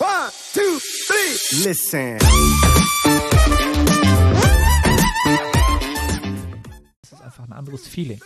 [0.00, 1.64] One, two, three.
[1.64, 2.18] Listen.
[7.02, 8.20] Es ist einfach ein anderes Feeling,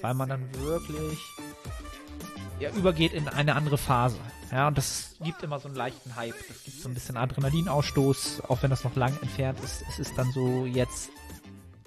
[0.00, 1.18] weil man dann wirklich
[2.58, 4.18] ja, übergeht in eine andere Phase.
[4.50, 6.34] Ja, und das gibt immer so einen leichten Hype.
[6.48, 9.82] Das gibt so ein bisschen Adrenalinausstoß, auch wenn das noch lang entfernt ist.
[9.88, 11.10] Es ist dann so, jetzt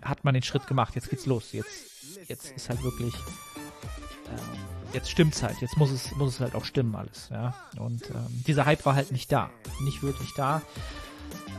[0.01, 1.51] hat man den Schritt gemacht, jetzt geht's los.
[1.51, 4.62] Jetzt, jetzt ist halt wirklich, äh,
[4.93, 5.59] jetzt stimmt's halt.
[5.61, 7.29] Jetzt muss es, muss es halt auch stimmen alles.
[7.31, 9.49] Ja, und ähm, dieser Hype war halt nicht da,
[9.81, 10.61] nicht wirklich da.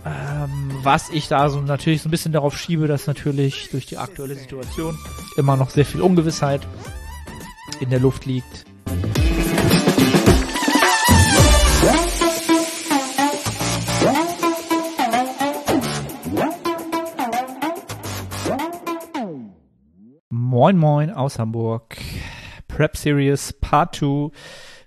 [0.07, 3.99] Ähm, was ich da so natürlich so ein bisschen darauf schiebe, dass natürlich durch die
[3.99, 4.99] aktuelle Situation
[5.37, 6.67] immer noch sehr viel Ungewissheit
[7.81, 8.65] in der Luft liegt.
[20.31, 21.97] Moin Moin aus Hamburg.
[22.75, 24.31] Prep Series Part 2.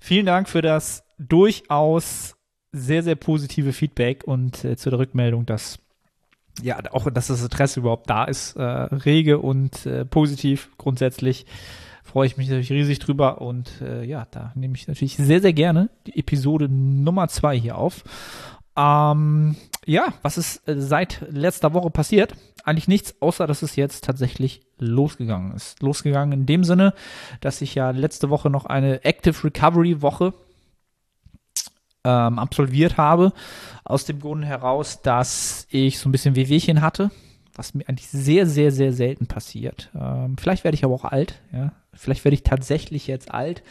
[0.01, 2.35] Vielen Dank für das durchaus
[2.73, 5.79] sehr, sehr positive Feedback und äh, zu der Rückmeldung, dass
[6.61, 11.45] ja auch, dass das Interesse überhaupt da ist, äh, rege und äh, positiv grundsätzlich
[12.03, 15.53] freue ich mich natürlich riesig drüber und äh, ja, da nehme ich natürlich sehr, sehr
[15.53, 18.03] gerne die Episode Nummer zwei hier auf.
[18.75, 19.55] Ähm,
[19.87, 22.35] ja, was ist äh, seit letzter Woche passiert?
[22.63, 25.81] Eigentlich nichts, außer dass es jetzt tatsächlich losgegangen ist.
[25.81, 26.93] Losgegangen in dem Sinne,
[27.39, 30.33] dass ich ja letzte Woche noch eine Active Recovery Woche
[32.03, 33.31] ähm, absolviert habe.
[33.85, 37.09] Aus dem Grund heraus, dass ich so ein bisschen Wehwehchen hatte,
[37.57, 39.89] was mir eigentlich sehr, sehr, sehr selten passiert.
[39.99, 41.73] Ähm, vielleicht werde ich aber auch alt, ja.
[41.93, 43.63] Vielleicht werde ich tatsächlich jetzt alt.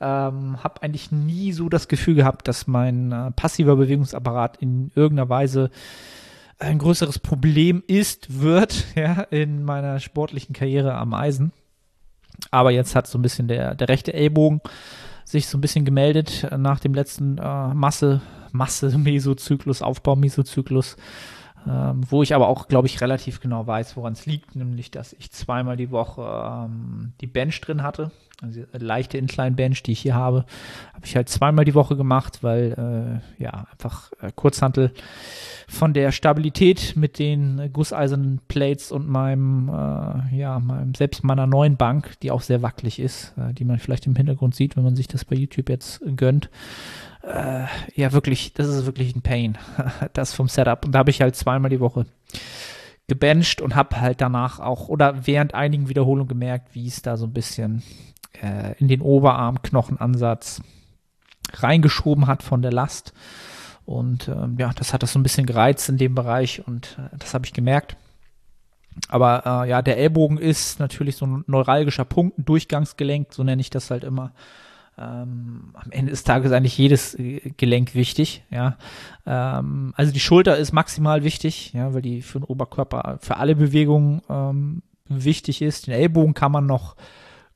[0.00, 5.30] Ähm, habe eigentlich nie so das Gefühl gehabt, dass mein äh, passiver Bewegungsapparat in irgendeiner
[5.30, 5.70] Weise
[6.58, 11.52] ein größeres Problem ist, wird, ja, in meiner sportlichen Karriere am Eisen.
[12.50, 14.60] Aber jetzt hat so ein bisschen der, der rechte Ellbogen
[15.24, 18.20] sich so ein bisschen gemeldet nach dem letzten äh, Masse,
[18.52, 20.96] Masse-Mesozyklus, Aufbau-Mesozyklus
[21.68, 25.12] ähm, wo ich aber auch, glaube ich, relativ genau weiß, woran es liegt, nämlich, dass
[25.14, 28.10] ich zweimal die Woche ähm, die Bench drin hatte,
[28.42, 30.46] also die leichte Incline-Bench, die ich hier habe,
[30.94, 34.92] habe ich halt zweimal die Woche gemacht, weil, äh, ja, einfach äh, Kurzhantel
[35.68, 41.76] von der Stabilität mit den gusseisernen Plates und meinem, äh, ja, meinem, selbst meiner neuen
[41.76, 44.96] Bank, die auch sehr wackelig ist, äh, die man vielleicht im Hintergrund sieht, wenn man
[44.96, 46.48] sich das bei YouTube jetzt gönnt,
[47.22, 47.64] äh,
[47.94, 49.58] ja wirklich, das ist wirklich ein Pain,
[50.12, 50.84] das vom Setup.
[50.84, 52.06] Und da habe ich halt zweimal die Woche
[53.08, 57.26] gebencht und habe halt danach auch oder während einigen Wiederholungen gemerkt, wie es da so
[57.26, 57.82] ein bisschen
[58.40, 60.62] äh, in den Oberarmknochenansatz
[61.54, 63.12] reingeschoben hat von der Last.
[63.84, 67.16] Und ähm, ja, das hat das so ein bisschen gereizt in dem Bereich und äh,
[67.18, 67.96] das habe ich gemerkt.
[69.08, 73.60] Aber äh, ja, der Ellbogen ist natürlich so ein neuralgischer Punkt, ein Durchgangsgelenk, so nenne
[73.60, 74.32] ich das halt immer.
[75.00, 78.76] Ähm, am Ende des Tages eigentlich jedes äh, Gelenk wichtig, ja.
[79.26, 83.56] Ähm, also die Schulter ist maximal wichtig, ja, weil die für den Oberkörper für alle
[83.56, 85.86] Bewegungen ähm, wichtig ist.
[85.86, 86.96] Den Ellbogen kann man noch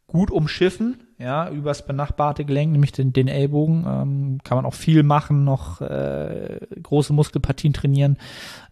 [0.07, 5.03] gut umschiffen, ja, übers benachbarte Gelenk, nämlich den, den Ellbogen, ähm, kann man auch viel
[5.03, 8.17] machen, noch äh, große Muskelpartien trainieren,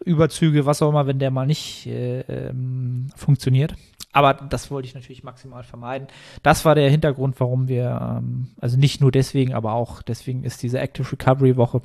[0.05, 3.75] Überzüge, was auch immer, wenn der mal nicht äh, ähm, funktioniert.
[4.13, 6.09] Aber das wollte ich natürlich maximal vermeiden.
[6.43, 10.63] Das war der Hintergrund, warum wir, ähm, also nicht nur deswegen, aber auch deswegen ist
[10.63, 11.81] diese Active Recovery Woche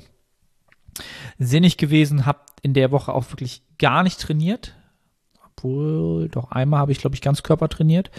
[1.38, 2.26] sinnig gewesen.
[2.26, 4.74] Hab in der Woche auch wirklich gar nicht trainiert.
[5.56, 8.10] Obwohl, doch einmal habe ich, glaube ich, ganz Körper trainiert.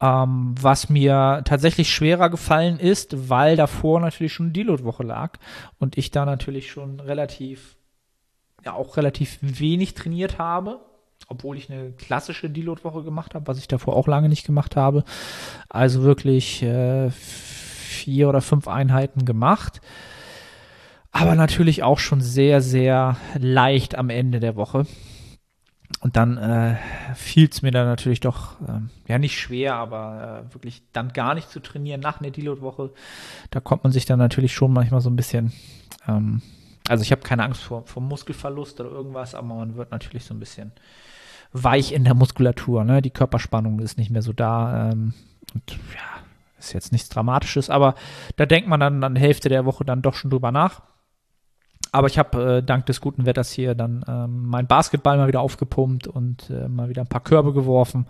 [0.00, 5.38] Ähm, was mir tatsächlich schwerer gefallen ist, weil davor natürlich schon Deload-Woche lag
[5.78, 7.76] und ich da natürlich schon relativ,
[8.64, 10.85] ja, auch relativ wenig trainiert habe
[11.28, 15.04] obwohl ich eine klassische Deload-Woche gemacht habe, was ich davor auch lange nicht gemacht habe.
[15.68, 19.80] Also wirklich äh, vier oder fünf Einheiten gemacht.
[21.10, 24.86] Aber natürlich auch schon sehr, sehr leicht am Ende der Woche.
[26.00, 26.76] Und dann äh,
[27.14, 31.34] fiel es mir dann natürlich doch, äh, ja nicht schwer, aber äh, wirklich dann gar
[31.34, 32.92] nicht zu trainieren nach einer Deload-Woche.
[33.50, 35.52] Da kommt man sich dann natürlich schon manchmal so ein bisschen,
[36.06, 36.42] ähm,
[36.88, 40.34] also ich habe keine Angst vor, vor Muskelverlust oder irgendwas, aber man wird natürlich so
[40.34, 40.72] ein bisschen
[41.52, 42.84] weich in der Muskulatur.
[42.84, 43.02] Ne?
[43.02, 44.90] Die Körperspannung ist nicht mehr so da.
[44.90, 45.14] Ähm,
[45.54, 46.22] und ja,
[46.58, 47.94] ist jetzt nichts Dramatisches, aber
[48.36, 50.82] da denkt man dann an Hälfte der Woche dann doch schon drüber nach.
[51.92, 55.40] Aber ich habe äh, dank des guten Wetters hier dann ähm, mein Basketball mal wieder
[55.40, 58.06] aufgepumpt und äh, mal wieder ein paar Körbe geworfen,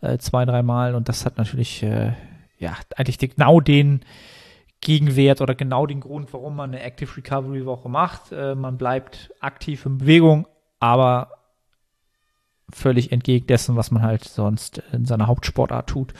[0.00, 0.94] äh, zwei, dreimal.
[0.94, 2.12] Und das hat natürlich, äh,
[2.58, 4.00] ja, eigentlich genau den
[4.80, 8.32] Gegenwert oder genau den Grund, warum man eine Active Recovery Woche macht.
[8.32, 10.46] Äh, man bleibt aktiv in Bewegung,
[10.78, 11.30] aber
[12.72, 16.12] völlig entgegen dessen, was man halt sonst in seiner Hauptsportart tut.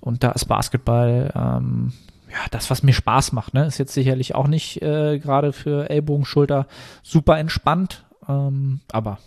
[0.00, 1.92] Und da ist Basketball ähm,
[2.30, 5.88] ja, das, was mir Spaß macht, ne, ist jetzt sicherlich auch nicht äh, gerade für
[5.88, 6.66] Ellbogen, Schulter
[7.02, 8.04] super entspannt.
[8.28, 9.18] Ähm, aber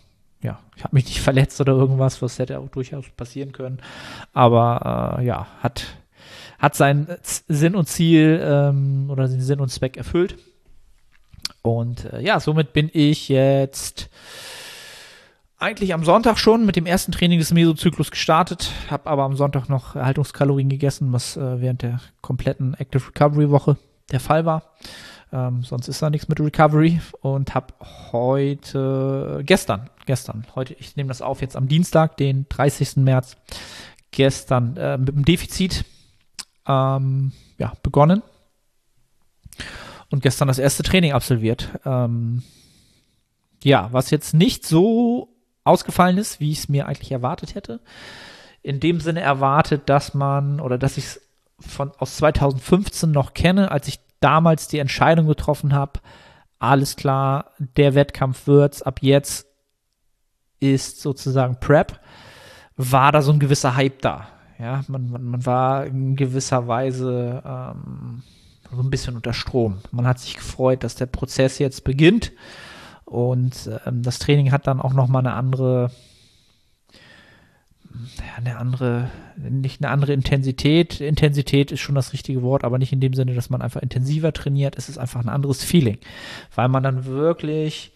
[0.42, 3.80] ja, ich habe mich nicht verletzt oder irgendwas, was hätte auch durchaus passieren können.
[4.34, 5.86] Aber äh, ja, hat,
[6.60, 10.38] hat seinen Sinn und Ziel ähm, oder den Sinn und Zweck erfüllt.
[11.64, 14.10] Und äh, ja, somit bin ich jetzt
[15.62, 19.70] eigentlich am Sonntag schon mit dem ersten Training des Mesozyklus gestartet, habe aber am Sonntag
[19.70, 23.78] noch Erhaltungskalorien gegessen, was äh, während der kompletten Active Recovery Woche
[24.12, 24.74] der Fall war.
[25.32, 27.74] Ähm, sonst ist da nichts mit Recovery und habe
[28.12, 32.98] heute, gestern, gestern, heute, ich nehme das auf jetzt am Dienstag, den 30.
[32.98, 33.38] März,
[34.10, 35.86] gestern äh, mit dem Defizit
[36.68, 38.24] ähm, ja, begonnen
[40.10, 41.70] und gestern das erste Training absolviert.
[41.86, 42.42] Ähm,
[43.64, 45.31] ja, was jetzt nicht so
[45.64, 47.80] ausgefallen ist, wie ich es mir eigentlich erwartet hätte.
[48.62, 51.22] In dem Sinne erwartet, dass man oder dass ich es
[51.60, 56.00] von aus 2015 noch kenne, als ich damals die Entscheidung getroffen habe,
[56.60, 59.48] alles klar, der Wettkampf wird's, ab jetzt
[60.60, 62.00] ist sozusagen Prep,
[62.78, 64.28] war da so ein gewisser Hype da.
[64.60, 68.22] Ja, man, man, man war in gewisser Weise ähm,
[68.72, 69.80] so ein bisschen unter Strom.
[69.92, 72.32] Man hat sich gefreut, dass der Prozess jetzt beginnt
[73.12, 75.92] und ähm, das Training hat dann auch noch mal eine andere,
[78.38, 81.02] eine andere, nicht eine andere Intensität.
[81.02, 84.32] Intensität ist schon das richtige Wort, aber nicht in dem Sinne, dass man einfach intensiver
[84.32, 84.78] trainiert.
[84.78, 85.98] Es ist einfach ein anderes Feeling,
[86.56, 87.92] weil man dann wirklich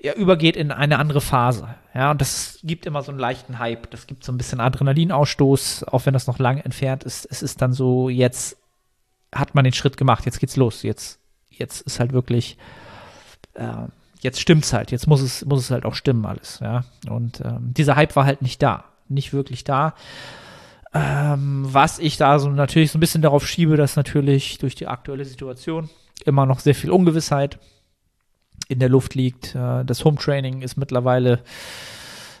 [0.00, 1.74] ja, übergeht in eine andere Phase.
[1.94, 3.90] Ja, und das gibt immer so einen leichten Hype.
[3.90, 7.28] Das gibt so ein bisschen Adrenalinausstoß, auch wenn das noch lange entfernt ist.
[7.30, 8.56] Es ist dann so, jetzt
[9.30, 10.84] hat man den Schritt gemacht, jetzt geht's los.
[10.84, 11.20] Jetzt,
[11.50, 12.56] jetzt ist halt wirklich
[13.60, 13.88] äh,
[14.20, 16.84] jetzt stimmt's halt, jetzt muss es, muss es halt auch stimmen alles, ja.
[17.08, 19.94] Und ähm, dieser Hype war halt nicht da, nicht wirklich da.
[20.92, 24.88] Ähm, was ich da so natürlich so ein bisschen darauf schiebe, dass natürlich durch die
[24.88, 25.88] aktuelle Situation
[26.24, 27.58] immer noch sehr viel Ungewissheit
[28.68, 29.54] in der Luft liegt.
[29.54, 31.40] Äh, das Home Training ist mittlerweile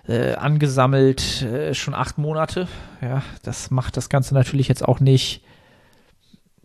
[0.08, 2.66] äh, angesammelt äh, schon acht Monate.
[3.00, 5.44] Ja, das macht das Ganze natürlich jetzt auch nicht,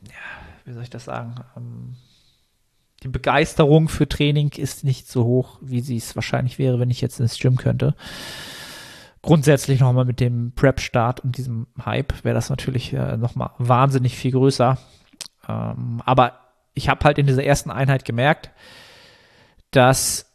[0.01, 0.09] ja,
[0.65, 1.95] wie soll ich das sagen, ähm,
[3.05, 7.01] die Begeisterung für Training ist nicht so hoch, wie sie es wahrscheinlich wäre, wenn ich
[7.01, 7.93] jetzt ins Gym könnte.
[9.21, 14.31] Grundsätzlich nochmal mit dem Prep-Start und diesem Hype wäre das natürlich äh, nochmal wahnsinnig viel
[14.31, 14.79] größer.
[15.47, 16.39] Ähm, aber
[16.73, 18.49] ich habe halt in dieser ersten Einheit gemerkt,
[19.69, 20.31] dass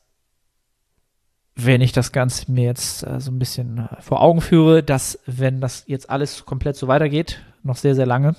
[1.57, 5.19] wenn ich das Ganze mir jetzt äh, so ein bisschen äh, vor Augen führe, dass
[5.27, 8.37] wenn das jetzt alles komplett so weitergeht, noch sehr, sehr lange,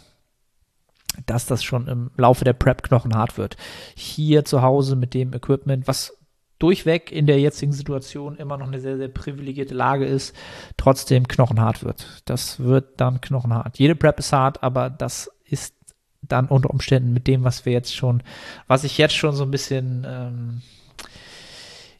[1.26, 3.58] dass das schon im Laufe der Prep knochenhart wird.
[3.96, 6.18] Hier zu Hause mit dem Equipment, was
[6.60, 10.36] durchweg in der jetzigen Situation immer noch eine sehr, sehr privilegierte Lage ist,
[10.78, 12.22] trotzdem knochenhart wird.
[12.26, 13.80] Das wird dann knochenhart.
[13.80, 15.76] Jede Prep ist hart, aber das ist
[16.22, 18.22] dann unter Umständen mit dem, was wir jetzt schon,
[18.68, 20.62] was ich jetzt schon so ein bisschen, ähm,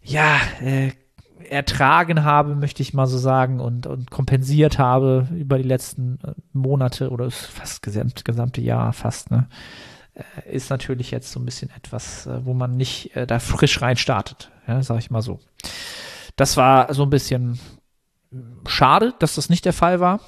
[0.04, 0.92] ja, äh,
[1.50, 6.34] ertragen habe, möchte ich mal so sagen, und, und kompensiert habe über die letzten äh,
[6.54, 9.48] Monate oder fast gesamt, gesamte Jahr fast, ne,
[10.14, 13.98] äh, ist natürlich jetzt so ein bisschen etwas, äh, wo man nicht da frisch rein
[13.98, 15.40] startet, ja, sag ich mal so.
[16.36, 17.60] Das war so ein bisschen
[18.66, 20.22] schade, dass das nicht der Fall war.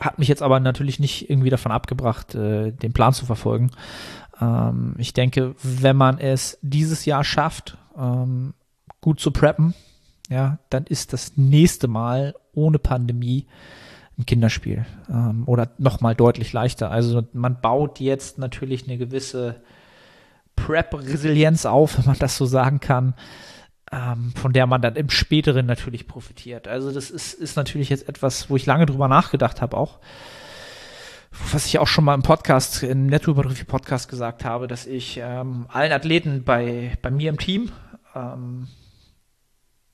[0.00, 3.70] Hat mich jetzt aber natürlich nicht irgendwie davon abgebracht, den Plan zu verfolgen.
[4.40, 8.54] Ähm, ich denke, wenn man es dieses Jahr schafft, ähm,
[9.00, 9.74] gut zu preppen,
[10.30, 13.46] ja, dann ist das nächste Mal ohne Pandemie
[14.18, 16.90] ein Kinderspiel ähm, oder nochmal deutlich leichter.
[16.90, 19.56] Also man baut jetzt natürlich eine gewisse
[20.56, 23.14] Prep-Resilienz auf, wenn man das so sagen kann,
[23.92, 26.68] ähm, von der man dann im späteren natürlich profitiert.
[26.68, 29.98] Also das ist, ist natürlich jetzt etwas, wo ich lange drüber nachgedacht habe auch.
[31.52, 35.66] Was ich auch schon mal im Podcast, im Nettohypertrophie Podcast gesagt habe, dass ich ähm,
[35.68, 37.72] allen Athleten bei, bei mir im Team
[38.14, 38.68] ähm,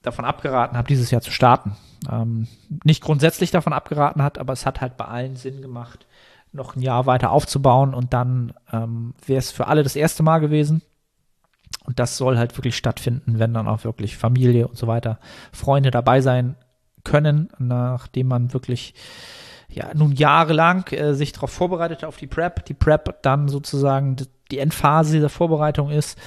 [0.03, 1.77] davon abgeraten habe, dieses Jahr zu starten.
[2.11, 2.47] Ähm,
[2.85, 6.07] nicht grundsätzlich davon abgeraten hat, aber es hat halt bei allen Sinn gemacht,
[6.53, 10.39] noch ein Jahr weiter aufzubauen und dann ähm, wäre es für alle das erste Mal
[10.39, 10.83] gewesen.
[11.85, 15.19] Und das soll halt wirklich stattfinden, wenn dann auch wirklich Familie und so weiter,
[15.53, 16.57] Freunde dabei sein
[17.05, 18.95] können, nachdem man wirklich
[19.71, 24.17] ja nun jahrelang äh, sich darauf vorbereitet auf die Prep, die Prep dann sozusagen
[24.51, 26.19] die Endphase dieser Vorbereitung ist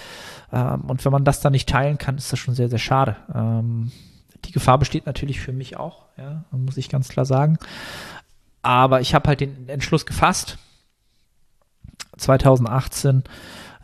[0.53, 3.15] ähm, und wenn man das dann nicht teilen kann, ist das schon sehr, sehr schade.
[3.33, 3.91] Ähm,
[4.45, 7.57] die Gefahr besteht natürlich für mich auch, ja, muss ich ganz klar sagen.
[8.61, 10.57] Aber ich habe halt den Entschluss gefasst,
[12.17, 13.23] 2018.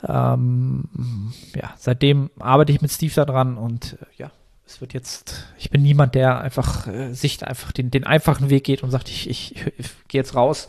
[0.08, 4.32] Ähm, ja, seitdem arbeite ich mit Steve da dran und äh, ja,
[4.70, 8.66] es wird jetzt, ich bin niemand, der einfach äh, sich einfach den, den einfachen Weg
[8.66, 10.68] geht und sagt, ich, ich, ich gehe jetzt raus.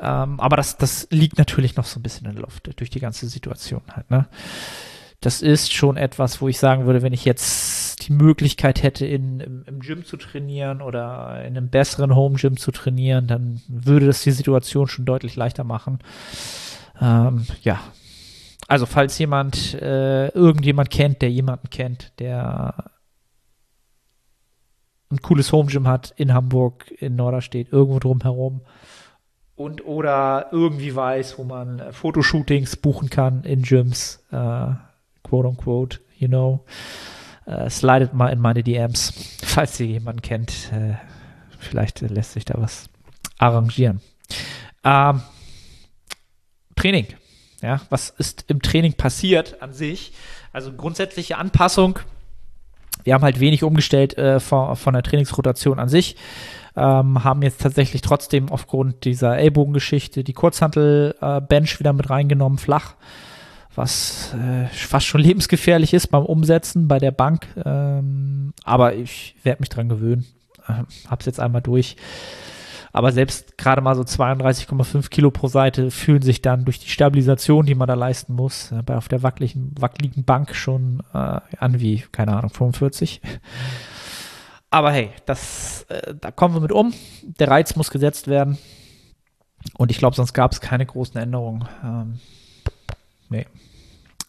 [0.00, 3.00] Ähm, aber das, das liegt natürlich noch so ein bisschen in der Luft durch die
[3.00, 4.26] ganze Situation halt, ne?
[5.20, 9.38] Das ist schon etwas, wo ich sagen würde, wenn ich jetzt die Möglichkeit hätte, in,
[9.38, 14.06] im, im Gym zu trainieren oder in einem besseren Home Gym zu trainieren, dann würde
[14.06, 16.00] das die Situation schon deutlich leichter machen.
[17.00, 17.78] Ähm, ja,
[18.66, 22.90] also falls jemand, äh, irgendjemand kennt, der jemanden kennt, der
[25.12, 28.62] ein cooles Home Gym hat in Hamburg, in Norderstedt, irgendwo drumherum
[29.62, 34.66] und oder irgendwie weiß, wo man äh, Fotoshootings buchen kann in Gyms, äh,
[35.22, 36.64] quote unquote, you know,
[37.46, 39.12] äh, slidet mal in meine DMs,
[39.44, 40.72] falls ihr jemanden kennt.
[40.72, 40.94] Äh,
[41.58, 42.88] vielleicht lässt sich da was
[43.38, 44.00] arrangieren.
[44.84, 45.22] Ähm,
[46.74, 47.06] Training.
[47.60, 50.12] Ja, was ist im Training passiert an sich?
[50.52, 52.00] Also grundsätzliche Anpassung.
[53.04, 56.16] Wir haben halt wenig umgestellt äh, von, von der Trainingsrotation an sich.
[56.74, 62.94] Ähm, haben jetzt tatsächlich trotzdem aufgrund dieser Ellbogengeschichte die Kurzhantel-Bench äh, wieder mit reingenommen, flach,
[63.74, 67.46] was äh, fast schon lebensgefährlich ist beim Umsetzen bei der Bank.
[67.62, 70.24] Ähm, aber ich werde mich dran gewöhnen.
[70.66, 71.96] Äh, hab's jetzt einmal durch.
[72.92, 77.64] Aber selbst gerade mal so 32,5 Kilo pro Seite fühlen sich dann durch die Stabilisation,
[77.64, 81.80] die man da leisten muss, äh, bei auf der wackeligen, wackeligen Bank schon äh, an
[81.80, 83.22] wie, keine Ahnung, 45.
[84.70, 86.92] Aber hey, das, äh, da kommen wir mit um.
[87.22, 88.58] Der Reiz muss gesetzt werden.
[89.76, 91.66] Und ich glaube, sonst gab es keine großen Änderungen.
[91.82, 92.20] Ähm,
[93.30, 93.46] nee.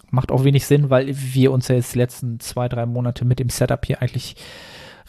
[0.10, 3.40] Macht auch wenig Sinn, weil wir uns ja jetzt die letzten zwei, drei Monate mit
[3.40, 4.36] dem Setup hier eigentlich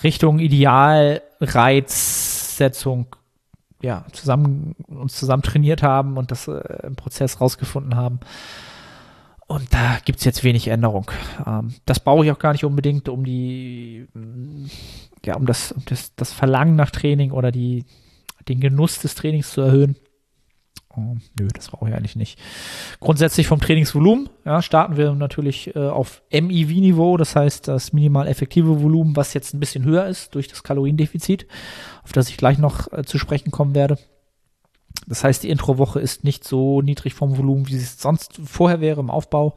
[0.02, 3.14] Richtung Idealreizsetzung
[3.84, 8.20] ja, zusammen, uns zusammen trainiert haben und das äh, im Prozess rausgefunden haben.
[9.46, 11.10] Und da gibt es jetzt wenig Änderung.
[11.46, 14.06] Ähm, das brauche ich auch gar nicht unbedingt, um die,
[15.24, 17.84] ja, um das, um das, das Verlangen nach Training oder die,
[18.48, 19.96] den Genuss des Trainings zu erhöhen.
[20.96, 22.38] Oh, nö, das brauche ich eigentlich nicht.
[23.00, 28.82] Grundsätzlich vom Trainingsvolumen, ja, starten wir natürlich äh, auf MIV-Niveau, das heißt das minimal effektive
[28.82, 31.46] Volumen, was jetzt ein bisschen höher ist durch das Kaloriendefizit,
[32.02, 33.98] auf das ich gleich noch äh, zu sprechen kommen werde.
[35.06, 39.00] Das heißt, die Introwoche ist nicht so niedrig vom Volumen, wie es sonst vorher wäre
[39.00, 39.54] im Aufbau,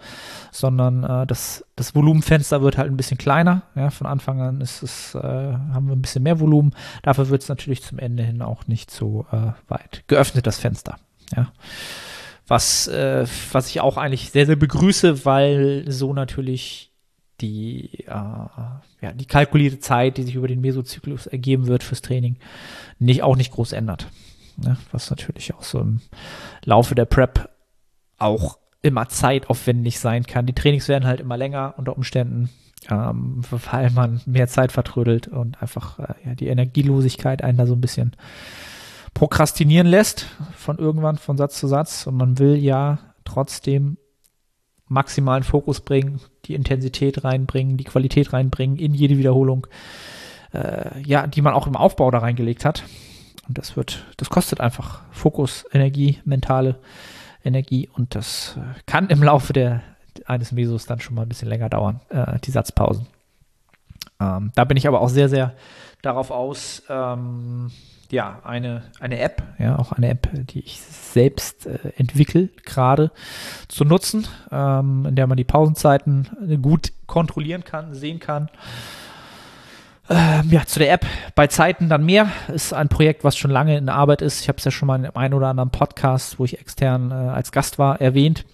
[0.52, 3.62] sondern äh, das, das Volumenfenster wird halt ein bisschen kleiner.
[3.76, 6.74] Ja, von Anfang an ist es, äh, haben wir ein bisschen mehr Volumen.
[7.04, 10.98] Dafür wird es natürlich zum Ende hin auch nicht so äh, weit geöffnet, das Fenster.
[11.36, 11.52] Ja.
[12.48, 16.94] Was, äh, was ich auch eigentlich sehr, sehr begrüße, weil so natürlich
[17.42, 22.38] die, äh, ja, die kalkulierte Zeit, die sich über den Mesozyklus ergeben wird fürs Training,
[23.00, 24.08] nicht, auch nicht groß ändert.
[24.64, 26.02] Ja, was natürlich auch so im
[26.64, 27.50] Laufe der Prep
[28.18, 30.46] auch immer zeitaufwendig sein kann.
[30.46, 32.50] Die Trainings werden halt immer länger unter Umständen,
[32.90, 37.74] ähm, weil man mehr Zeit vertrödelt und einfach äh, ja, die Energielosigkeit einen da so
[37.74, 38.16] ein bisschen
[39.18, 43.98] prokrastinieren lässt von irgendwann von Satz zu Satz und man will ja trotzdem
[44.90, 49.66] maximalen Fokus bringen, die Intensität reinbringen, die Qualität reinbringen in jede Wiederholung,
[50.54, 52.84] äh, ja, die man auch im Aufbau da reingelegt hat.
[53.48, 56.78] Und das wird, das kostet einfach Fokus, Energie, mentale
[57.44, 59.82] Energie und das äh, kann im Laufe der,
[60.28, 63.08] eines Mesos dann schon mal ein bisschen länger dauern, äh, die Satzpausen.
[64.20, 65.56] Ähm, da bin ich aber auch sehr, sehr
[66.04, 67.72] darauf aus, ähm,
[68.12, 73.12] ja, eine, eine App, ja, auch eine App, die ich selbst äh, entwickle, gerade
[73.68, 78.50] zu nutzen, ähm, in der man die Pausenzeiten gut kontrollieren kann, sehen kann.
[80.10, 83.78] Ähm, ja, zu der App bei Zeiten dann mehr ist ein Projekt, was schon lange
[83.78, 84.40] in Arbeit ist.
[84.42, 87.14] Ich habe es ja schon mal in einem oder anderen Podcast, wo ich extern äh,
[87.14, 88.46] als Gast war, erwähnt.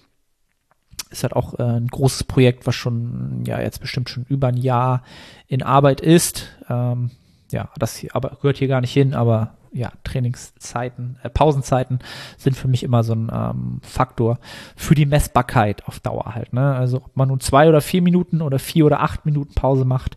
[1.10, 4.56] Ist halt auch äh, ein großes Projekt, was schon, ja, jetzt bestimmt schon über ein
[4.56, 5.04] Jahr
[5.46, 6.48] in Arbeit ist.
[6.68, 7.12] Ähm,
[7.50, 11.98] ja, das hier, aber gehört hier gar nicht hin, aber ja, Trainingszeiten, äh, Pausenzeiten
[12.38, 14.38] sind für mich immer so ein ähm, Faktor
[14.76, 16.52] für die Messbarkeit auf Dauer halt.
[16.52, 16.74] Ne?
[16.74, 20.16] Also ob man nun zwei oder vier Minuten oder vier oder acht Minuten Pause macht,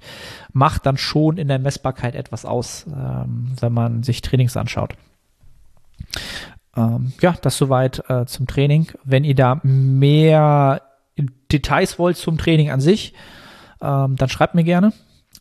[0.53, 4.93] macht dann schon in der Messbarkeit etwas aus, ähm, wenn man sich Trainings anschaut.
[6.75, 8.87] Ähm, ja, das soweit äh, zum Training.
[9.03, 10.83] Wenn ihr da mehr
[11.51, 13.13] Details wollt zum Training an sich,
[13.81, 14.93] ähm, dann schreibt mir gerne.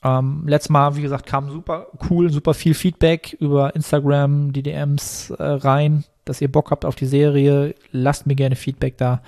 [0.03, 5.31] Ähm, letztes Mal, wie gesagt, kam super cool, super viel Feedback über Instagram, die DMs
[5.31, 7.75] äh, rein, dass ihr Bock habt auf die Serie.
[7.93, 9.23] Lasst mir gerne Feedback da,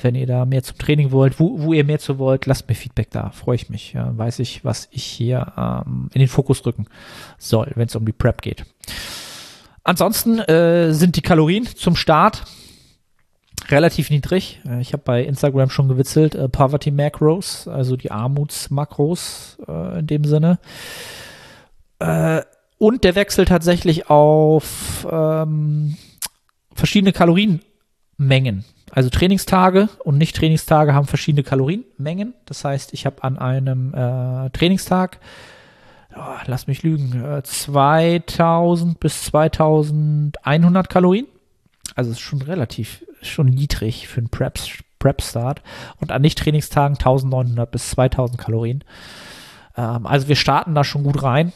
[0.00, 2.74] wenn ihr da mehr zum Training wollt, wo, wo ihr mehr zu wollt, lasst mir
[2.74, 3.30] Feedback da.
[3.30, 3.92] Freue ich mich.
[3.92, 6.86] Ja, weiß ich, was ich hier ähm, in den Fokus rücken
[7.38, 8.64] soll, wenn es um die Prep geht.
[9.82, 12.44] Ansonsten äh, sind die Kalorien zum Start
[13.68, 14.60] relativ niedrig.
[14.66, 20.06] Äh, ich habe bei Instagram schon gewitzelt, äh, Poverty Macros, also die Armutsmakros äh, in
[20.06, 20.58] dem Sinne.
[21.98, 22.42] Äh,
[22.78, 25.96] und der wechselt tatsächlich auf ähm,
[26.74, 28.64] verschiedene Kalorienmengen.
[28.90, 32.34] Also Trainingstage und Nicht-Trainingstage haben verschiedene Kalorienmengen.
[32.46, 35.18] Das heißt, ich habe an einem äh, Trainingstag,
[36.14, 41.26] oh, lass mich lügen, äh, 2000 bis 2100 Kalorien.
[41.94, 44.58] Also ist schon relativ, schon niedrig für einen Prep,
[44.98, 45.62] Prep Start.
[46.00, 48.84] Und an Nicht-Trainingstagen 1900 bis 2000 Kalorien.
[49.76, 51.52] Ähm, also wir starten da schon gut rein.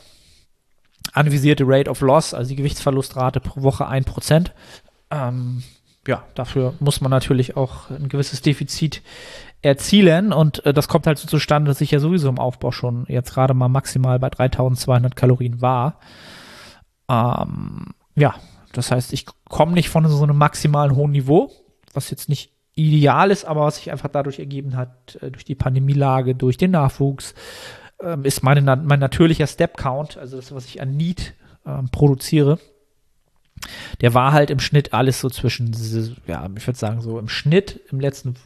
[1.12, 4.50] Anvisierte Rate of Loss, also die Gewichtsverlustrate pro Woche 1%.
[5.10, 5.62] Ähm,
[6.06, 9.02] ja, dafür muss man natürlich auch ein gewisses Defizit
[9.60, 13.04] erzielen und äh, das kommt halt so zustande, dass ich ja sowieso im Aufbau schon
[13.08, 15.98] jetzt gerade mal maximal bei 3200 Kalorien war.
[17.08, 18.34] Ähm, ja,
[18.72, 21.50] das heißt, ich komme nicht von so einem maximalen hohen Niveau,
[21.94, 25.54] was jetzt nicht ideal ist, aber was sich einfach dadurch ergeben hat, äh, durch die
[25.54, 27.34] Pandemielage, durch den Nachwuchs,
[28.02, 31.34] ähm, ist meine, mein natürlicher Step Count, also das, was ich an Need
[31.66, 32.58] ähm, produziere,
[34.00, 35.72] der war halt im Schnitt alles so zwischen,
[36.26, 38.36] ja, ich würde sagen, so im Schnitt im letzten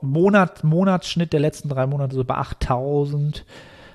[0.00, 3.44] Monat, Monatsschnitt der letzten drei Monate so bei 8000,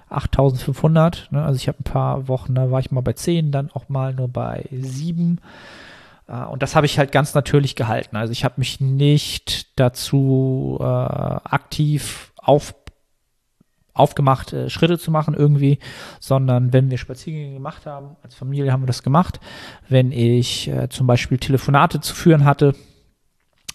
[0.09, 1.31] 8500.
[1.31, 1.43] Ne?
[1.43, 4.13] Also ich habe ein paar Wochen, da war ich mal bei 10, dann auch mal
[4.13, 5.39] nur bei 7.
[6.27, 8.15] Äh, und das habe ich halt ganz natürlich gehalten.
[8.15, 12.73] Also ich habe mich nicht dazu äh, aktiv auf
[13.97, 15.79] aufgemacht, äh, Schritte zu machen irgendwie,
[16.19, 19.39] sondern wenn wir Spaziergänge gemacht haben, als Familie haben wir das gemacht.
[19.89, 22.75] Wenn ich äh, zum Beispiel Telefonate zu führen hatte,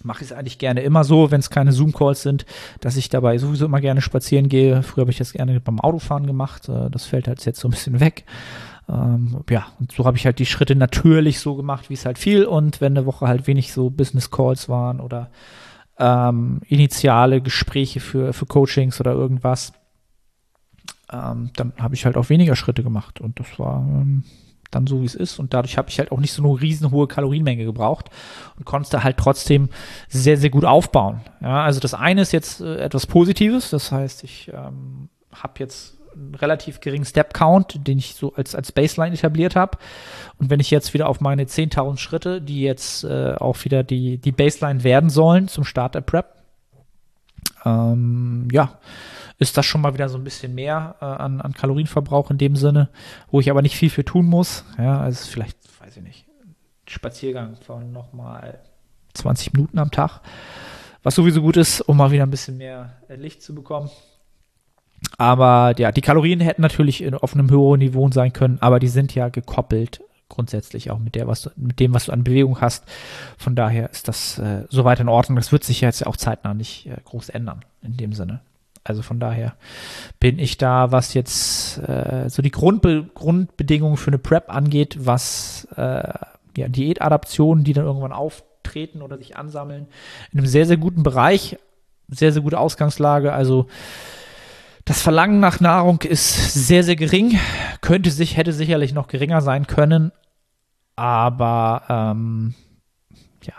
[0.04, 2.46] mache ich es eigentlich gerne immer so, wenn es keine Zoom-Calls sind,
[2.80, 4.82] dass ich dabei sowieso immer gerne spazieren gehe.
[4.82, 6.68] Früher habe ich das gerne beim Autofahren gemacht.
[6.68, 8.24] Äh, das fällt halt jetzt so ein bisschen weg.
[8.88, 12.18] Ähm, ja, und so habe ich halt die Schritte natürlich so gemacht, wie es halt
[12.18, 12.44] fiel.
[12.44, 15.30] Und wenn eine Woche halt wenig so Business-Calls waren oder
[15.98, 19.72] ähm, initiale Gespräche für, für Coachings oder irgendwas,
[21.12, 24.24] ähm, dann habe ich halt auch weniger Schritte gemacht und das war ähm,
[24.72, 25.38] dann so, wie es ist.
[25.38, 28.10] Und dadurch habe ich halt auch nicht so eine riesen hohe Kalorienmenge gebraucht
[28.58, 29.68] und konnte halt trotzdem
[30.08, 31.20] sehr, sehr gut aufbauen.
[31.40, 35.98] Ja, also das eine ist jetzt äh, etwas Positives, das heißt, ich ähm, habe jetzt
[36.14, 39.78] einen relativ geringen Step Count, den ich so als, als Baseline etabliert habe.
[40.38, 44.18] Und wenn ich jetzt wieder auf meine 10.000 Schritte, die jetzt äh, auch wieder die,
[44.18, 46.42] die Baseline werden sollen zum Start der Prep,
[47.64, 48.78] ähm, ja,
[49.42, 52.56] ist das schon mal wieder so ein bisschen mehr äh, an, an Kalorienverbrauch in dem
[52.56, 52.88] Sinne,
[53.30, 54.64] wo ich aber nicht viel für tun muss.
[54.78, 56.26] Ja, also vielleicht, weiß ich nicht,
[56.86, 58.60] Spaziergang von nochmal
[59.14, 60.20] 20 Minuten am Tag,
[61.02, 63.90] was sowieso gut ist, um mal wieder ein bisschen mehr äh, Licht zu bekommen.
[65.18, 69.14] Aber ja, die Kalorien hätten natürlich auf einem höheren Niveau sein können, aber die sind
[69.14, 70.00] ja gekoppelt
[70.32, 72.84] grundsätzlich auch mit der, was du, mit dem, was du an Bewegung hast.
[73.36, 75.36] Von daher ist das äh, soweit in Ordnung.
[75.36, 78.40] Das wird sich jetzt auch zeitnah nicht äh, groß ändern in dem Sinne.
[78.84, 79.54] Also von daher
[80.18, 85.68] bin ich da, was jetzt äh, so die Grundbe Grundbedingungen für eine Prep angeht, was
[85.76, 86.12] äh,
[86.56, 89.86] ja, Diätadaptionen, die dann irgendwann auftreten oder sich ansammeln,
[90.32, 91.58] in einem sehr, sehr guten Bereich,
[92.08, 93.32] sehr, sehr gute Ausgangslage.
[93.32, 93.66] Also
[94.84, 97.38] das Verlangen nach Nahrung ist sehr, sehr gering,
[97.80, 100.10] könnte sich, hätte sicherlich noch geringer sein können,
[100.96, 102.54] aber ähm,
[103.44, 103.54] ja,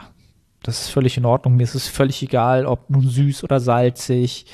[0.63, 1.55] das ist völlig in Ordnung.
[1.55, 4.45] Mir ist es völlig egal, ob nun süß oder salzig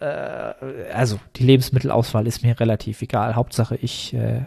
[0.00, 3.36] äh, also die Lebensmittelauswahl ist mir relativ egal.
[3.36, 4.46] Hauptsache, ich äh,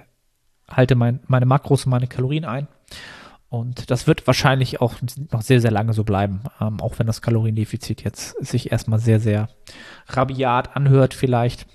[0.69, 2.67] halte mein, meine Makros und meine Kalorien ein.
[3.49, 4.95] Und das wird wahrscheinlich auch
[5.31, 9.19] noch sehr, sehr lange so bleiben, ähm, auch wenn das Kaloriendefizit jetzt sich erstmal sehr,
[9.19, 9.47] sehr
[10.07, 11.67] rabiat anhört vielleicht.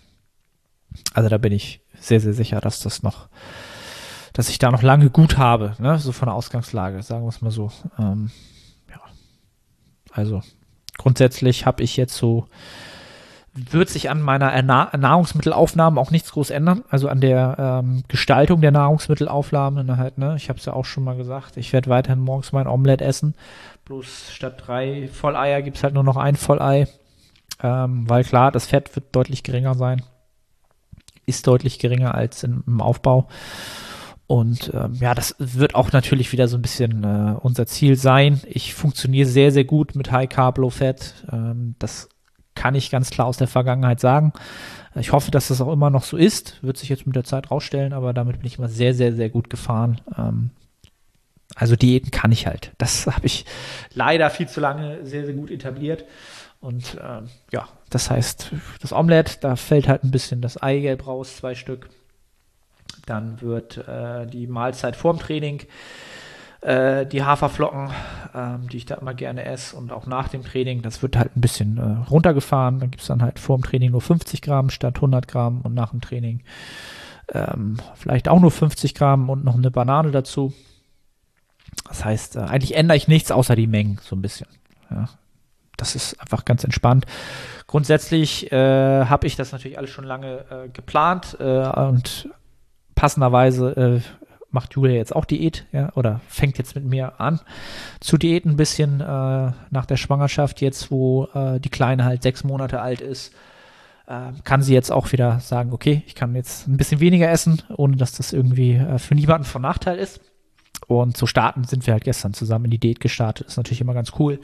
[1.15, 3.29] Also da bin ich sehr, sehr sicher, dass das noch,
[4.33, 6.01] dass ich da noch lange gut habe, ne?
[6.01, 7.71] so von der Ausgangslage, sagen wir es mal so.
[7.97, 8.33] Ähm,
[8.91, 9.01] ja.
[10.11, 10.43] Also
[10.97, 12.49] grundsätzlich habe ich jetzt so
[13.71, 16.85] wird sich an meiner Nahrungsmittelaufnahme auch nichts groß ändern.
[16.89, 20.35] Also an der ähm, Gestaltung der Nahrungsmittelaufnahme halt, ne?
[20.37, 23.35] Ich habe es ja auch schon mal gesagt, ich werde weiterhin morgens mein Omelett essen.
[23.85, 26.87] Bloß statt drei Volleier gibt es halt nur noch ein Vollei.
[27.63, 30.03] Ähm, weil klar, das Fett wird deutlich geringer sein.
[31.27, 33.29] Ist deutlich geringer als in, im Aufbau.
[34.27, 38.41] Und ähm, ja, das wird auch natürlich wieder so ein bisschen äh, unser Ziel sein.
[38.45, 41.15] Ich funktioniere sehr, sehr gut mit High Carb, Low Fat.
[41.33, 42.11] Ähm, das
[42.59, 44.33] kann ich ganz klar aus der Vergangenheit sagen.
[44.97, 46.63] Ich hoffe, dass das auch immer noch so ist.
[46.63, 49.31] Wird sich jetzt mit der Zeit rausstellen, aber damit bin ich immer sehr, sehr, sehr
[49.31, 50.01] gut gefahren.
[50.17, 50.51] Ähm,
[51.55, 52.73] also Diäten kann ich halt.
[52.79, 53.45] Das habe ich
[53.95, 56.05] leider viel zu lange sehr, sehr gut etabliert.
[56.61, 61.37] Und ähm, ja, das heißt, das Omelett, da fällt halt ein bisschen das Eigelb raus,
[61.37, 61.89] zwei Stück.
[63.07, 65.63] Dann wird äh, die Mahlzeit vorm Training
[66.61, 67.91] Äh, die Haferflocken,
[68.35, 71.37] ähm, die ich da immer gerne esse und auch nach dem Training, das wird halt
[71.37, 72.81] ein bisschen äh, runtergefahren.
[72.81, 75.75] Dann gibt es dann halt vor dem Training nur 50 Gramm statt 100 Gramm und
[75.75, 76.43] nach dem Training
[77.33, 80.53] ähm, vielleicht auch nur 50 Gramm und noch eine Banane dazu.
[81.87, 84.49] Das heißt, äh, eigentlich ändere ich nichts außer die Mengen so ein bisschen.
[84.91, 85.09] Ja,
[85.77, 87.07] das ist einfach ganz entspannt.
[87.69, 92.31] Grundsätzlich äh, habe ich das natürlich alles schon lange äh, geplant äh, und
[92.95, 94.18] passenderweise äh,
[94.51, 97.41] macht Julia jetzt auch Diät, ja, oder fängt jetzt mit mir an
[98.01, 99.05] zu diäten ein bisschen äh,
[99.71, 103.35] nach der Schwangerschaft, jetzt wo äh, die Kleine halt sechs Monate alt ist,
[104.07, 107.63] äh, kann sie jetzt auch wieder sagen, okay, ich kann jetzt ein bisschen weniger essen,
[107.77, 110.21] ohne dass das irgendwie äh, für niemanden von Nachteil ist.
[110.87, 113.49] Und zu starten sind wir halt gestern zusammen in die Diät gestartet.
[113.49, 114.41] Ist natürlich immer ganz cool,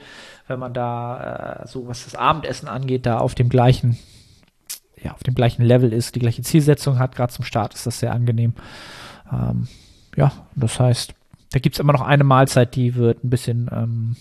[0.49, 3.97] wenn man da äh, so, was das Abendessen angeht, da auf dem gleichen,
[5.03, 7.15] ja, auf dem gleichen Level ist, die gleiche Zielsetzung hat.
[7.15, 8.55] Gerade zum Start ist das sehr angenehm.
[9.33, 9.69] Ähm,
[10.17, 11.15] ja, das heißt,
[11.53, 14.17] da gibt es immer noch eine Mahlzeit, die wird ein bisschen ähm,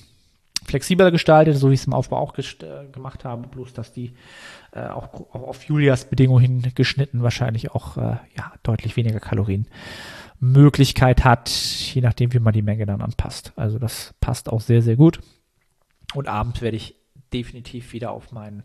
[0.66, 2.44] flexibler gestaltet, so wie ich es im Aufbau auch äh,
[2.92, 4.14] gemacht habe, bloß dass die
[4.72, 9.68] äh, auch, auch, auf Julias Bedingungen geschnitten wahrscheinlich auch äh, ja, deutlich weniger Kalorien
[10.40, 13.54] Möglichkeit hat, je nachdem, wie man die Menge dann anpasst.
[13.56, 15.22] Also das passt auch sehr, sehr gut.
[16.14, 16.96] Und abends werde ich
[17.32, 18.64] definitiv wieder auf meinen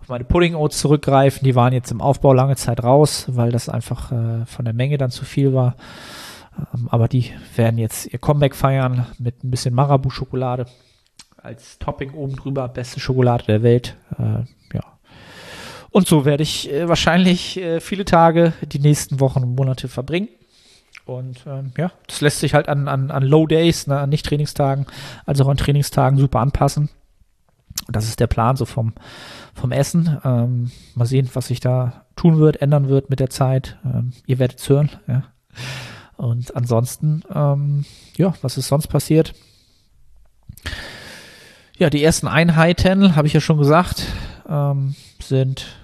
[0.00, 1.44] auf meine Pudding Oats zurückgreifen.
[1.44, 4.96] Die waren jetzt im Aufbau lange Zeit raus, weil das einfach äh, von der Menge
[4.96, 5.76] dann zu viel war.
[6.56, 10.66] Ähm, aber die werden jetzt ihr Comeback feiern mit ein bisschen Marabu-Schokolade
[11.36, 12.68] als Topping oben drüber.
[12.68, 13.96] Beste Schokolade der Welt.
[14.18, 14.98] Äh, ja.
[15.90, 20.28] Und so werde ich äh, wahrscheinlich äh, viele Tage die nächsten Wochen und Monate verbringen.
[21.06, 24.86] Und ähm, ja, das lässt sich halt an, an, an Low Days, ne, an Nicht-Trainingstagen,
[25.26, 26.88] also auch an Trainingstagen super anpassen.
[27.88, 28.92] Das ist der Plan so vom,
[29.54, 30.18] vom Essen.
[30.24, 33.78] Ähm, mal sehen, was sich da tun wird, ändern wird mit der Zeit.
[33.84, 34.90] Ähm, ihr werdet es hören.
[35.08, 35.24] Ja.
[36.20, 39.32] Und ansonsten, ähm, ja, was ist sonst passiert?
[41.78, 44.04] Ja, die ersten Einheiten, habe ich ja schon gesagt,
[44.46, 45.78] ähm, sind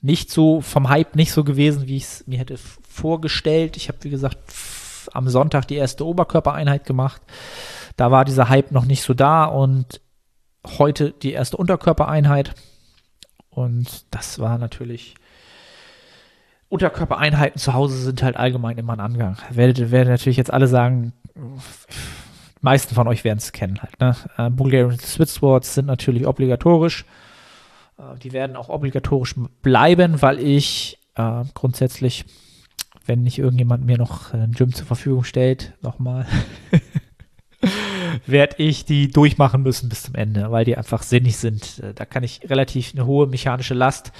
[0.00, 2.56] nicht so vom Hype nicht so gewesen, wie ich es mir hätte
[2.88, 3.76] vorgestellt.
[3.76, 4.38] Ich habe, wie gesagt,
[5.12, 7.20] am Sonntag die erste Oberkörpereinheit gemacht.
[7.98, 10.00] Da war dieser Hype noch nicht so da und
[10.78, 12.54] heute die erste Unterkörpereinheit.
[13.50, 15.14] Und das war natürlich
[16.68, 19.36] Unterkörpereinheiten zu Hause sind halt allgemein immer ein Angang.
[19.50, 21.12] Werdet, werden natürlich jetzt alle sagen,
[22.60, 24.00] meisten von euch werden es kennen halt.
[24.00, 24.16] Ne?
[24.36, 27.04] Äh, Bulgarian Squats sind natürlich obligatorisch.
[27.98, 32.24] Äh, die werden auch obligatorisch bleiben, weil ich äh, grundsätzlich,
[33.06, 36.26] wenn nicht irgendjemand mir noch ein Gym zur Verfügung stellt, nochmal,
[38.26, 41.80] werde ich die durchmachen müssen bis zum Ende, weil die einfach sinnig sind.
[41.80, 44.12] Äh, da kann ich relativ eine hohe mechanische Last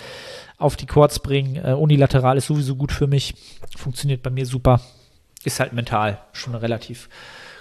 [0.59, 1.57] auf die Quads bringen.
[1.57, 3.35] Äh, unilateral ist sowieso gut für mich,
[3.77, 4.81] funktioniert bei mir super.
[5.45, 7.09] Ist halt mental schon eine relativ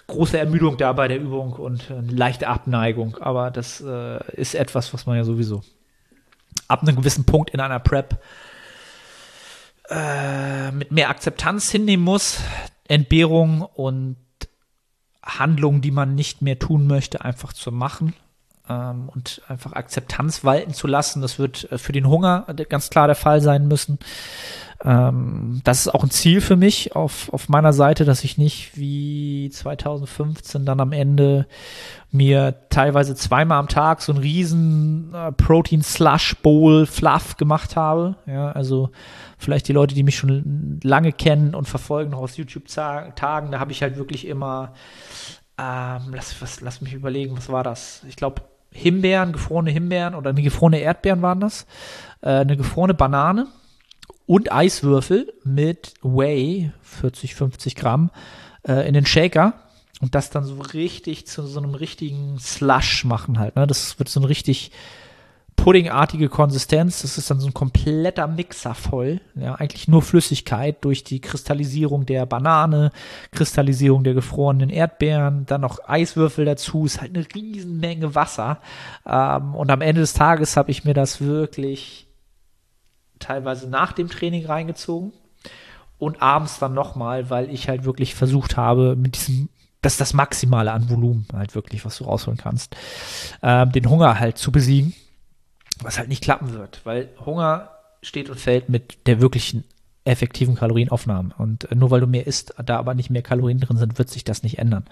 [0.08, 3.18] große Ermüdung da bei der Übung und eine leichte Abneigung.
[3.18, 5.62] Aber das äh, ist etwas, was man ja sowieso
[6.68, 8.22] ab einem gewissen Punkt in einer Prep
[9.90, 12.40] äh, mit mehr Akzeptanz hinnehmen muss.
[12.88, 14.18] Entbehrung und
[15.22, 18.14] Handlungen, die man nicht mehr tun möchte, einfach zu machen
[18.70, 21.22] ähm, und einfach Akzeptanz walten zu lassen.
[21.22, 24.00] Das wird äh, für den Hunger ganz klar der Fall sein müssen.
[24.84, 28.76] Ähm, das ist auch ein Ziel für mich auf, auf meiner Seite, dass ich nicht
[28.76, 31.48] wie 2015 dann am Ende
[32.12, 38.16] mir teilweise zweimal am Tag so einen riesen äh, Protein Slush Bowl Fluff gemacht habe.
[38.26, 38.92] Ja, also
[39.38, 43.72] vielleicht die Leute, die mich schon lange kennen und verfolgen, noch aus YouTube-Tagen, da habe
[43.72, 44.74] ich halt wirklich immer,
[45.58, 48.04] ähm, lass, was, lass mich überlegen, was war das?
[48.08, 48.42] Ich glaube,
[48.74, 51.66] Himbeeren, gefrorene Himbeeren oder eine gefrorene Erdbeeren waren das,
[52.22, 53.48] äh, eine gefrorene Banane
[54.26, 58.10] und Eiswürfel mit Whey, 40, 50 Gramm,
[58.68, 59.54] äh, in den Shaker
[60.02, 63.56] und das dann so richtig zu so einem richtigen Slush machen halt.
[63.56, 63.68] Ne?
[63.68, 64.72] Das wird so ein richtig
[65.64, 67.04] puddingartige Konsistenz.
[67.04, 69.22] Das ist dann so ein kompletter Mixer voll.
[69.34, 72.92] Ja, eigentlich nur Flüssigkeit durch die Kristallisierung der Banane,
[73.32, 76.86] Kristallisierung der gefrorenen Erdbeeren, dann noch Eiswürfel dazu.
[76.86, 78.60] Ist halt eine Riesenmenge Wasser.
[79.08, 82.08] Ähm, und am Ende des Tages habe ich mir das wirklich
[83.20, 85.14] teilweise nach dem Training reingezogen
[85.98, 89.48] und abends dann nochmal, weil ich halt wirklich versucht habe, mit diesem
[89.82, 92.74] das ist das Maximale an Volumen halt wirklich, was du rausholen kannst,
[93.42, 94.94] ähm, den Hunger halt zu besiegen
[95.82, 97.70] was halt nicht klappen wird, weil Hunger
[98.02, 99.64] steht und fällt mit der wirklichen
[100.06, 101.34] effektiven Kalorienaufnahme.
[101.38, 104.10] Und äh, nur weil du mehr isst, da aber nicht mehr Kalorien drin sind, wird
[104.10, 104.86] sich das nicht ändern.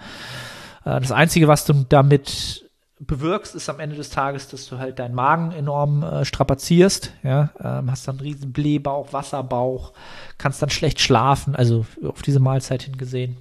[0.86, 2.65] Äh, das Einzige, was du damit
[3.00, 7.50] bewirkst, ist am Ende des Tages, dass du halt deinen Magen enorm äh, strapazierst, ja,
[7.60, 9.94] ähm, hast dann einen riesen Blähbauch, Wasserbauch,
[10.38, 13.38] kannst dann schlecht schlafen, also auf diese Mahlzeit hingesehen.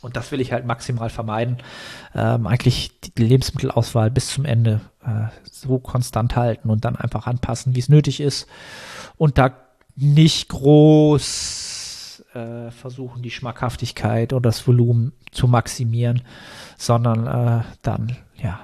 [0.00, 1.58] Und das will ich halt maximal vermeiden.
[2.14, 7.74] Ähm, eigentlich die Lebensmittelauswahl bis zum Ende äh, so konstant halten und dann einfach anpassen,
[7.74, 8.46] wie es nötig ist.
[9.16, 9.52] Und da
[9.96, 16.22] nicht groß äh, versuchen, die Schmackhaftigkeit oder das Volumen zu maximieren,
[16.76, 18.60] sondern äh, dann ja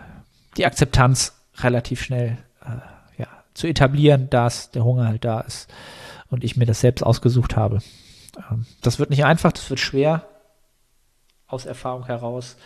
[0.56, 5.68] die Akzeptanz relativ schnell äh, ja, zu etablieren, dass der Hunger halt da ist
[6.30, 7.80] und ich mir das selbst ausgesucht habe.
[8.50, 10.24] Ähm, das wird nicht einfach, das wird schwer
[11.54, 12.56] aus Erfahrung heraus.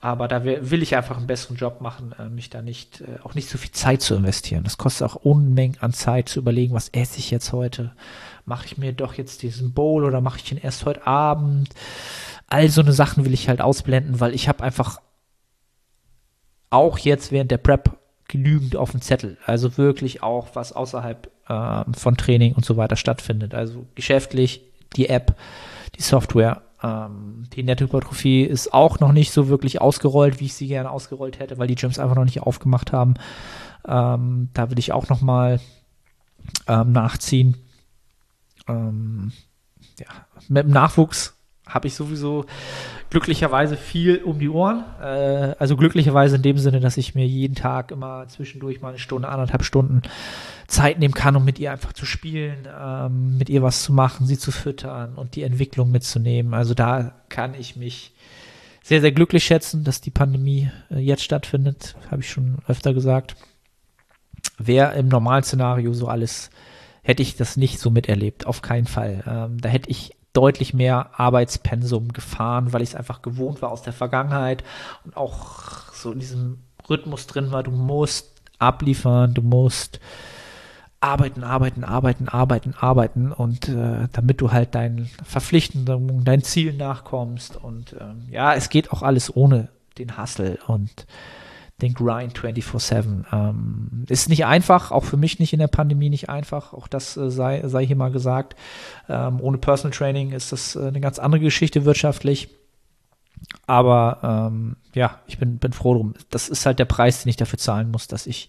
[0.00, 3.36] Aber da will ich einfach einen besseren Job machen, äh, mich da nicht, äh, auch
[3.36, 4.64] nicht so viel Zeit zu investieren.
[4.64, 7.92] Das kostet auch Unmengen an Zeit zu überlegen, was esse ich jetzt heute?
[8.44, 11.68] Mache ich mir doch jetzt diesen Bowl oder mache ich ihn erst heute Abend?
[12.48, 15.00] All so eine Sachen will ich halt ausblenden, weil ich habe einfach
[16.70, 19.38] auch jetzt während der Prep genügend auf dem Zettel.
[19.46, 23.54] Also wirklich auch, was außerhalb äh, von Training und so weiter stattfindet.
[23.54, 24.62] Also geschäftlich,
[24.96, 25.36] die App,
[25.96, 30.66] die Software, ähm, die Nettohypertrophie ist auch noch nicht so wirklich ausgerollt, wie ich sie
[30.66, 33.14] gerne ausgerollt hätte, weil die Gyms einfach noch nicht aufgemacht haben.
[33.86, 35.60] Ähm, da will ich auch noch mal
[36.66, 37.56] ähm, nachziehen.
[38.68, 39.32] Ähm,
[39.98, 40.06] ja,
[40.48, 42.44] mit dem Nachwuchs habe ich sowieso
[43.10, 44.84] glücklicherweise viel um die Ohren.
[45.00, 48.98] Äh, also glücklicherweise in dem Sinne, dass ich mir jeden Tag immer zwischendurch mal eine
[48.98, 50.02] Stunde, anderthalb Stunden
[50.66, 54.26] Zeit nehmen kann, um mit ihr einfach zu spielen, ähm, mit ihr was zu machen,
[54.26, 56.54] sie zu füttern und die Entwicklung mitzunehmen.
[56.54, 58.12] Also da kann ich mich
[58.82, 61.94] sehr, sehr glücklich schätzen, dass die Pandemie äh, jetzt stattfindet.
[62.10, 63.36] Habe ich schon öfter gesagt.
[64.58, 66.50] Wäre im Normalszenario so alles,
[67.02, 68.46] hätte ich das nicht so miterlebt.
[68.46, 69.22] Auf keinen Fall.
[69.26, 73.82] Ähm, da hätte ich deutlich mehr Arbeitspensum gefahren, weil ich es einfach gewohnt war aus
[73.82, 74.64] der Vergangenheit
[75.04, 80.00] und auch so in diesem Rhythmus drin war, du musst abliefern, du musst
[81.00, 87.56] arbeiten, arbeiten, arbeiten, arbeiten, arbeiten und äh, damit du halt deinen Verpflichtungen, deinen Zielen nachkommst
[87.56, 89.68] und ähm, ja, es geht auch alles ohne
[89.98, 91.06] den Hustle und
[91.82, 93.24] den Grind 24-7.
[93.32, 97.16] Ähm, ist nicht einfach, auch für mich nicht in der Pandemie nicht einfach, auch das
[97.16, 98.56] äh, sei, sei hier mal gesagt.
[99.08, 102.48] Ähm, ohne Personal Training ist das äh, eine ganz andere Geschichte wirtschaftlich.
[103.66, 106.14] Aber ähm, ja, ich bin, bin froh drum.
[106.30, 108.48] Das ist halt der Preis, den ich dafür zahlen muss, dass ich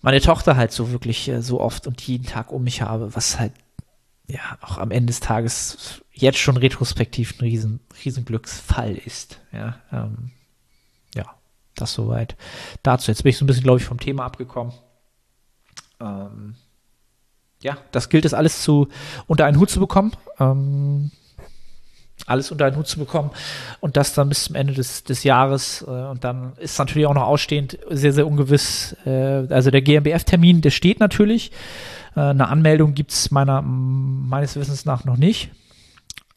[0.00, 3.38] meine Tochter halt so wirklich äh, so oft und jeden Tag um mich habe, was
[3.40, 3.52] halt
[4.26, 9.40] ja auch am Ende des Tages jetzt schon retrospektiv ein riesen, riesen Glücksfall ist.
[9.52, 10.30] Ja, ähm,
[11.74, 12.36] das soweit
[12.82, 13.10] dazu.
[13.10, 14.72] Jetzt bin ich so ein bisschen, glaube ich, vom Thema abgekommen.
[16.00, 16.54] Ähm,
[17.62, 18.88] ja, das gilt es alles zu
[19.26, 20.12] unter einen Hut zu bekommen.
[20.38, 21.10] Ähm,
[22.26, 23.30] alles unter einen Hut zu bekommen
[23.80, 25.82] und das dann bis zum Ende des, des Jahres.
[25.86, 28.96] Äh, und dann ist natürlich auch noch ausstehend sehr, sehr ungewiss.
[29.04, 31.52] Äh, also der GmbF-Termin, der steht natürlich.
[32.16, 35.50] Äh, eine Anmeldung gibt es meines Wissens nach noch nicht.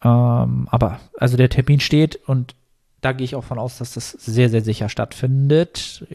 [0.03, 2.55] Ähm, aber also der Termin steht und
[3.01, 6.05] da gehe ich auch von aus, dass das sehr, sehr sicher stattfindet.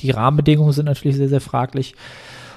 [0.00, 1.94] Die Rahmenbedingungen sind natürlich sehr, sehr fraglich.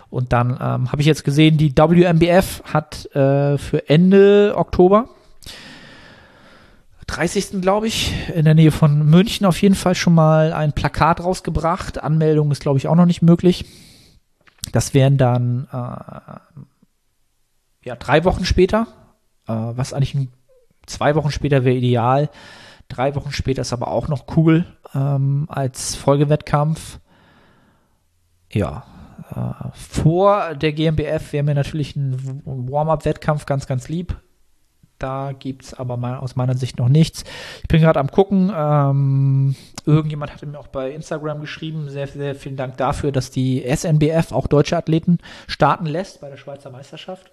[0.09, 5.09] Und dann ähm, habe ich jetzt gesehen, die WMBF hat äh, für Ende Oktober,
[7.07, 7.61] 30.
[7.61, 12.01] glaube ich, in der Nähe von München auf jeden Fall schon mal ein Plakat rausgebracht.
[12.01, 13.65] Anmeldung ist, glaube ich, auch noch nicht möglich.
[14.71, 16.39] Das wären dann äh,
[17.83, 18.87] ja, drei Wochen später,
[19.47, 20.33] äh, was eigentlich ein,
[20.87, 22.29] zwei Wochen später wäre ideal.
[22.87, 26.99] Drei Wochen später ist aber auch noch cool ähm, als Folgewettkampf.
[28.51, 28.83] Ja,
[29.31, 34.15] äh, vor der GmbF wäre mir natürlich ein Warm-up-Wettkampf ganz, ganz lieb.
[34.99, 37.25] Da gibt es aber mal aus meiner Sicht noch nichts.
[37.61, 38.51] Ich bin gerade am gucken.
[38.55, 41.89] Ähm, irgendjemand hatte mir auch bei Instagram geschrieben.
[41.89, 45.17] Sehr, sehr vielen Dank dafür, dass die SNBF auch deutsche Athleten
[45.47, 47.29] starten lässt bei der Schweizer Meisterschaft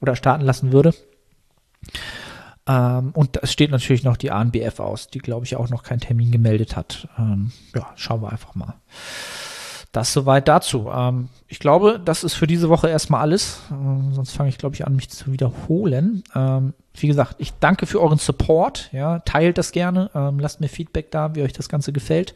[0.00, 0.94] oder starten lassen würde.
[2.66, 6.00] Ähm, und es steht natürlich noch die ANBF aus, die, glaube ich, auch noch keinen
[6.00, 7.08] Termin gemeldet hat.
[7.18, 8.74] Ähm, ja, schauen wir einfach mal.
[9.92, 10.90] Das soweit dazu.
[10.92, 13.60] Ähm, ich glaube, das ist für diese Woche erstmal alles.
[13.70, 16.24] Ähm, sonst fange ich, glaube ich, an, mich zu wiederholen.
[16.34, 18.88] Ähm, wie gesagt, ich danke für euren Support.
[18.92, 20.10] Ja, teilt das gerne.
[20.14, 22.34] Ähm, lasst mir Feedback da, wie euch das Ganze gefällt.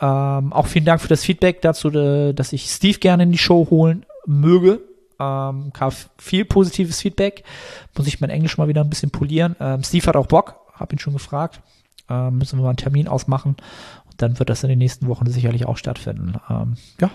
[0.00, 4.06] auch vielen Dank für das Feedback dazu, dass ich Steve gerne in die Show holen
[4.26, 4.80] möge.
[5.20, 7.44] Ähm, kam viel positives Feedback.
[7.96, 9.56] Muss ich mein Englisch mal wieder ein bisschen polieren.
[9.60, 11.60] Ähm, Steve hat auch Bock, hab ihn schon gefragt.
[12.08, 13.56] Ähm, müssen wir mal einen Termin ausmachen.
[14.06, 16.34] Und dann wird das in den nächsten Wochen sicherlich auch stattfinden.
[16.48, 17.10] Ähm, ja.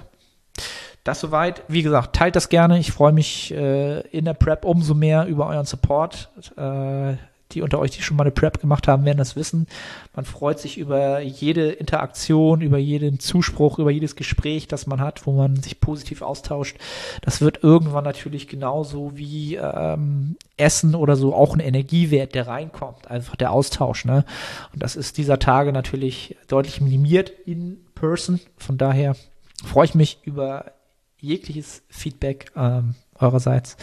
[1.04, 1.64] Das soweit.
[1.68, 2.80] Wie gesagt, teilt das gerne.
[2.80, 6.30] Ich freue mich äh, in der Prep umso mehr über euren Support.
[6.58, 7.16] Äh,
[7.54, 9.68] die unter euch, die schon mal eine Prep gemacht haben, werden das wissen.
[10.16, 15.26] Man freut sich über jede Interaktion, über jeden Zuspruch, über jedes Gespräch, das man hat,
[15.26, 16.78] wo man sich positiv austauscht.
[17.22, 23.08] Das wird irgendwann natürlich genauso wie ähm, Essen oder so auch ein Energiewert, der reinkommt.
[23.10, 24.06] Einfach der Austausch.
[24.06, 24.26] Ne?
[24.74, 28.40] Und das ist dieser Tage natürlich deutlich minimiert in Person.
[28.58, 29.16] Von daher
[29.64, 30.72] freue ich mich über
[31.18, 33.78] jegliches Feedback ähm, eurerseits.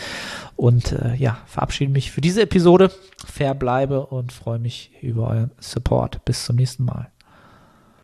[0.57, 2.90] Und äh, ja, verabschiede mich für diese Episode,
[3.24, 6.24] verbleibe und freue mich über euren Support.
[6.24, 7.11] Bis zum nächsten Mal.